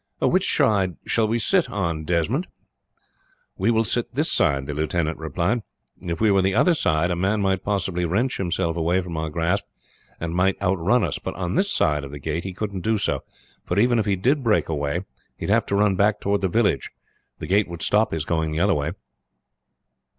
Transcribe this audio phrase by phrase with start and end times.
[0.19, 1.67] "Which side shall we sit,
[2.05, 2.47] Desmond?"
[3.55, 5.61] "We will sit this side," the lieutenant replied.
[6.01, 9.29] "If we were the other side a man might possibly wrench himself way from our
[9.29, 9.65] grasp,
[10.19, 13.23] and might outrun us, but on this side of the gate he couldn't do so;
[13.63, 15.05] for even if he did break away
[15.37, 16.89] he would have to run back toward the village,
[17.37, 18.93] the gate would stop his going the other way."